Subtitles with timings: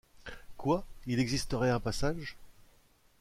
[0.57, 0.83] Quoi!
[1.05, 2.35] il existerait un passage!